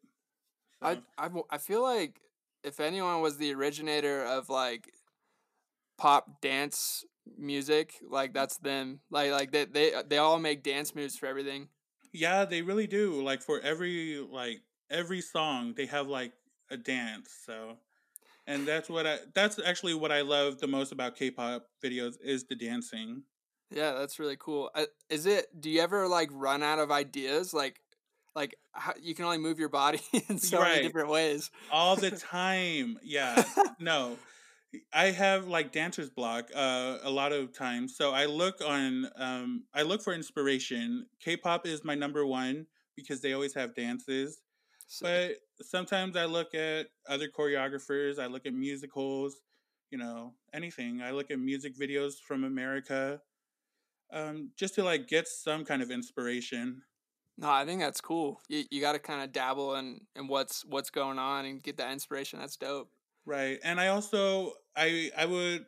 [0.81, 2.21] I So, I w- I feel like
[2.65, 4.93] if anyone was the originator of like
[5.99, 7.05] pop dance
[7.39, 8.35] music, like mm.
[8.35, 9.01] that's them.
[9.11, 11.69] Like like they they they all make dance moves for everything.
[12.13, 13.23] yeah, they really do.
[13.23, 14.61] Like for every like
[14.91, 16.33] every song, they have like
[16.71, 17.31] a dance.
[17.45, 17.79] So,
[18.47, 22.45] and that's what I that's actually what I love the most about K-pop videos is
[22.45, 23.23] the dancing.
[23.71, 24.71] Yeah, that's really cool.
[24.75, 25.47] Uh, is it?
[25.59, 27.53] Do you ever like run out of ideas?
[27.53, 27.81] Like,
[28.35, 30.77] like how, you can only move your body in so Right.
[30.77, 31.51] many different ways.
[31.73, 32.99] all the time.
[33.03, 33.43] Yeah,
[33.81, 34.19] no,
[34.93, 37.97] I have like dancer's block uh, a lot of times.
[37.97, 41.07] So I look on, um, I look for inspiration.
[41.21, 44.41] K-pop is my number one because they always have dances.
[44.89, 45.39] Sick.
[45.59, 48.19] But sometimes I look at other choreographers.
[48.21, 49.37] I look at musicals.
[49.91, 51.01] You know, anything.
[51.01, 53.21] I look at music videos from America,
[54.13, 56.83] um, just to like get some kind of inspiration.
[57.39, 58.41] No, I think that's cool.
[58.49, 61.77] You you got to kind of dabble in in what's what's going on and get
[61.79, 62.39] that inspiration.
[62.39, 62.91] That's dope.
[63.25, 63.59] Right.
[63.63, 65.67] And I also I I would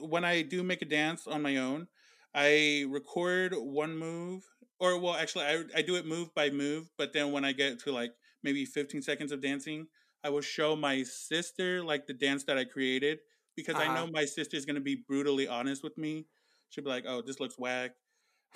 [0.00, 1.88] when I do make a dance on my own,
[2.34, 4.44] I record one move
[4.78, 7.80] or well actually I I do it move by move, but then when I get
[7.80, 8.12] to like
[8.42, 9.88] maybe 15 seconds of dancing,
[10.22, 13.18] I will show my sister like the dance that I created
[13.56, 14.12] because I know Uh-huh.
[14.12, 16.26] my sister's going to be brutally honest with me.
[16.70, 17.92] She'll be like, "Oh, this looks whack.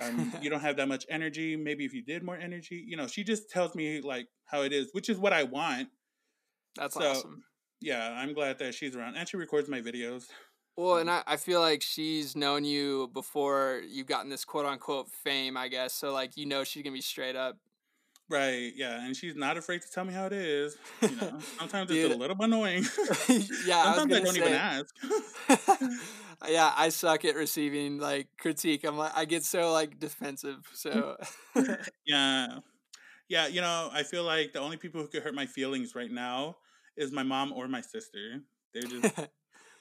[0.01, 1.57] Um, you don't have that much energy.
[1.57, 4.73] Maybe if you did more energy, you know." She just tells me like how it
[4.73, 5.89] is, which is what I want
[6.77, 7.45] That's so- awesome.
[7.81, 10.25] yeah, I'm glad that she's around and she records my videos.
[10.77, 15.09] Well, and I, I feel like she's known you before you've gotten this quote unquote
[15.09, 15.93] fame, I guess.
[15.95, 17.59] So like you know she's gonna be straight up.
[18.35, 20.77] Right, yeah, and she's not afraid to tell me how it is.
[21.03, 22.83] You know, sometimes it's a little annoying.
[23.65, 24.95] yeah, sometimes I, I don't say, even ask.
[26.49, 28.83] yeah, I suck at receiving like critique.
[28.83, 30.69] I'm like, I get so like defensive.
[30.75, 31.17] So
[32.05, 32.59] yeah,
[33.29, 36.11] yeah, you know, I feel like the only people who could hurt my feelings right
[36.11, 36.57] now
[36.97, 38.41] is my mom or my sister.
[38.73, 39.15] They're just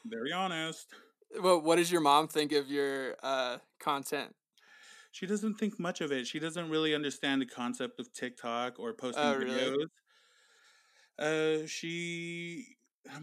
[0.06, 0.94] very honest.
[1.42, 4.36] Well, what does your mom think of your uh, content?
[5.14, 6.26] She doesn't think much of it.
[6.26, 9.76] She doesn't really understand the concept of TikTok or posting oh, videos.
[11.20, 11.64] Really?
[11.64, 12.66] Uh, she,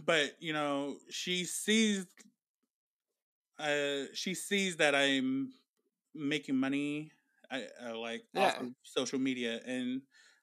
[0.07, 2.07] but you know, she sees.
[3.59, 5.51] Uh, she sees that I'm
[6.15, 7.11] making money,
[7.51, 8.47] I, uh, like yeah.
[8.47, 10.03] off of social media, and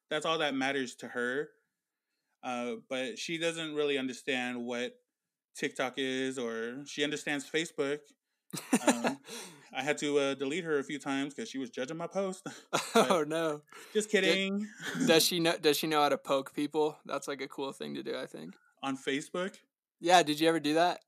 [0.10, 1.48] that's all that matters to her.
[2.44, 5.00] Uh, but she doesn't really understand what
[5.56, 8.00] TikTok is, or she understands Facebook.
[8.88, 9.18] Um,
[9.74, 12.48] I had to uh, delete her a few times because she was judging my post.
[12.96, 13.62] oh no!
[13.94, 14.68] Just kidding.
[15.06, 15.56] Does she know?
[15.58, 16.98] Does she know how to poke people?
[17.06, 18.18] That's like a cool thing to do.
[18.18, 19.56] I think on Facebook.
[20.00, 20.24] Yeah.
[20.24, 21.02] Did you ever do that?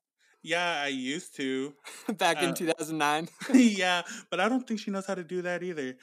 [0.44, 1.74] Yeah, I used to.
[2.18, 3.28] Back in uh, two thousand nine.
[3.54, 5.96] yeah, but I don't think she knows how to do that either.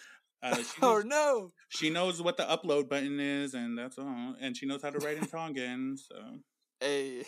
[0.43, 1.53] Uh, oh no!
[1.68, 4.34] She knows what the upload button is, and that's all.
[4.41, 5.97] And she knows how to write in Tongan.
[5.97, 6.16] So.
[6.80, 7.24] Hey.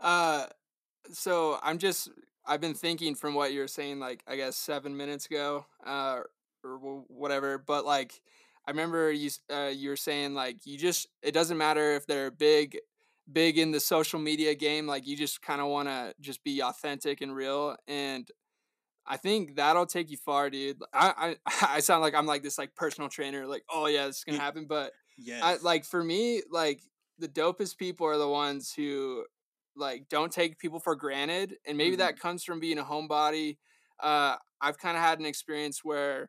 [0.00, 0.46] uh,
[1.12, 2.10] so I'm just
[2.46, 6.20] I've been thinking from what you were saying, like I guess seven minutes ago, uh,
[6.64, 7.58] or whatever.
[7.58, 8.20] But like,
[8.66, 12.30] I remember you uh, you were saying like you just it doesn't matter if they're
[12.30, 12.78] big,
[13.30, 14.86] big in the social media game.
[14.86, 17.76] Like you just kind of want to just be authentic and real.
[17.88, 18.28] And
[19.06, 20.82] I think that'll take you far, dude.
[20.92, 23.46] I I I sound like I'm like this like personal trainer.
[23.46, 24.66] Like oh yeah, this is gonna happen.
[24.68, 26.80] But yeah, like for me, like
[27.18, 29.24] the dopest people are the ones who
[29.76, 32.00] like don't take people for granted and maybe mm-hmm.
[32.00, 33.56] that comes from being a homebody
[34.02, 36.28] uh, i've kind of had an experience where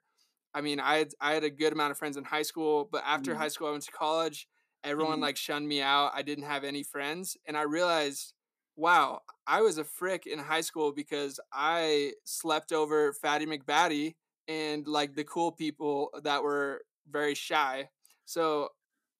[0.54, 3.04] i mean i had, I had a good amount of friends in high school but
[3.06, 3.42] after mm-hmm.
[3.42, 4.48] high school i went to college
[4.84, 5.24] everyone mm-hmm.
[5.24, 8.34] like shunned me out i didn't have any friends and i realized
[8.76, 14.16] wow i was a frick in high school because i slept over fatty mcbatty
[14.48, 17.90] and like the cool people that were very shy
[18.26, 18.70] so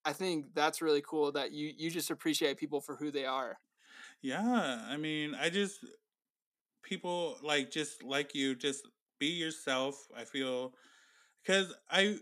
[0.06, 3.58] i think that's really cool that you you just appreciate people for who they are
[4.22, 5.80] yeah, I mean, I just
[6.84, 8.88] people like just like you, just
[9.20, 9.96] be yourself.
[10.16, 10.74] I feel
[11.46, 12.18] because I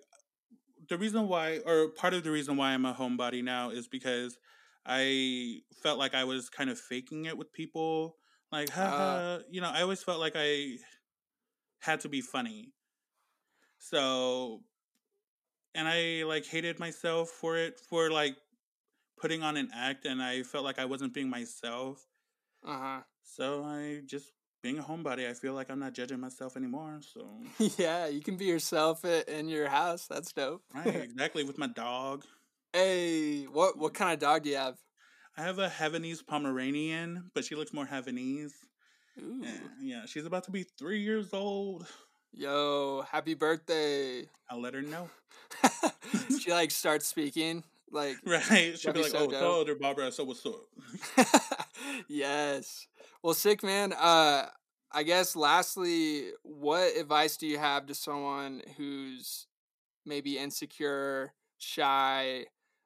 [0.89, 4.37] the reason why or part of the reason why I'm a homebody now is because
[4.85, 8.17] I felt like I was kind of faking it with people.
[8.51, 10.77] Like, haha, uh, you know, I always felt like I
[11.79, 12.71] had to be funny.
[13.79, 14.61] So,
[15.73, 18.35] and I like hated myself for it for like
[19.17, 22.05] putting on an act and I felt like I wasn't being myself.
[22.65, 22.99] Uh huh.
[23.23, 26.99] So I just being a homebody, I feel like I'm not judging myself anymore.
[27.01, 27.27] So
[27.77, 30.07] yeah, you can be yourself in your house.
[30.07, 30.63] That's dope.
[30.73, 31.43] right, exactly.
[31.43, 32.25] With my dog.
[32.73, 34.77] Hey, what what kind of dog do you have?
[35.37, 38.53] I have a Havanese Pomeranian, but she looks more Havanese.
[39.21, 39.41] Ooh.
[39.41, 39.51] Yeah,
[39.81, 41.85] yeah, she's about to be three years old.
[42.33, 44.27] Yo, happy birthday!
[44.49, 45.09] I'll let her know.
[46.41, 47.63] she like starts speaking.
[47.91, 50.67] Like right, she'd be like, so "Oh, tell her Barbara, so what's up?"
[52.07, 52.87] yes.
[53.23, 53.93] Well, sick man.
[53.93, 54.47] Uh,
[54.91, 59.47] I guess lastly, what advice do you have to someone who's
[60.05, 62.45] maybe insecure, shy,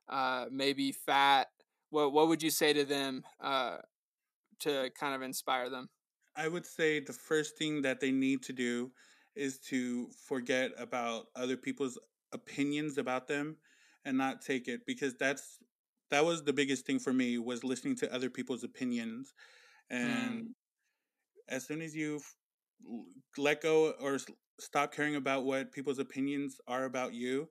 [0.10, 1.48] uh, maybe fat?
[1.90, 3.78] What What would you say to them uh,
[4.62, 5.90] to kind of inspire them?
[6.36, 8.92] I would say the first thing that they need to do
[9.36, 11.98] is to forget about other people's
[12.32, 13.58] opinions about them
[14.06, 15.60] and not take it because that's
[16.12, 19.34] that was the biggest thing for me was listening to other people's opinions
[19.90, 20.48] and mm.
[21.48, 22.20] as soon as you
[23.38, 24.18] let go or
[24.60, 27.48] stop caring about what people's opinions are about you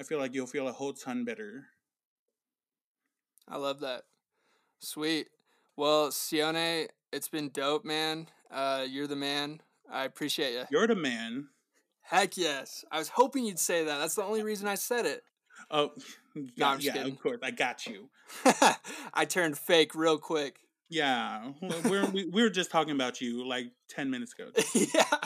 [0.00, 1.66] i feel like you'll feel a whole ton better.
[3.48, 4.02] I love that.
[4.80, 5.28] Sweet.
[5.76, 8.28] Well sione it's been dope man.
[8.50, 9.60] Uh, you're the man.
[9.90, 11.48] I appreciate you you're the man.
[12.02, 12.84] Heck yes.
[12.92, 13.98] I was hoping you'd say that.
[13.98, 15.22] That's the only reason i said it
[15.70, 15.92] Oh,
[16.34, 17.12] no, yeah, kidding.
[17.12, 18.08] of course, I got you.
[19.14, 20.60] I turned fake real quick.
[20.88, 21.50] Yeah,
[21.84, 24.50] we're we, we were just talking about you like ten minutes ago.
[24.94, 25.18] yeah,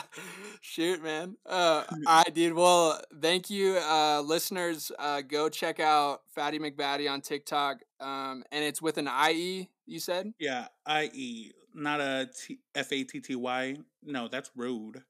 [0.59, 1.37] shoot, man.
[1.45, 2.99] Uh, I did well.
[3.21, 4.91] Thank you, uh, listeners.
[4.97, 7.77] Uh, go check out Fatty McBatty on TikTok.
[7.99, 9.69] Um, and it's with an I E.
[9.85, 10.33] You said?
[10.39, 13.77] Yeah, I E, not a T F A T T Y.
[14.03, 15.03] No, that's rude.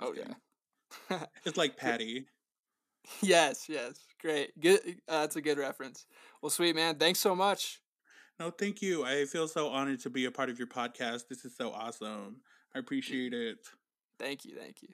[0.00, 1.24] Oh yeah.
[1.44, 2.26] it's like Patty.
[3.22, 3.98] Yes, yes.
[4.20, 4.58] Great.
[4.60, 4.80] Good.
[5.08, 6.06] Uh, that's a good reference.
[6.42, 6.96] Well, sweet man.
[6.96, 7.80] Thanks so much.
[8.38, 9.04] No, thank you.
[9.04, 11.28] I feel so honored to be a part of your podcast.
[11.28, 12.40] This is so awesome.
[12.74, 13.58] I appreciate it.
[14.18, 14.56] Thank you.
[14.56, 14.88] Thank you.